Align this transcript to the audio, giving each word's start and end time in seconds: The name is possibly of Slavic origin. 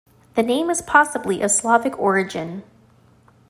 The 0.33 0.41
name 0.41 0.71
is 0.71 0.81
possibly 0.81 1.43
of 1.43 1.51
Slavic 1.51 1.99
origin. 1.99 2.63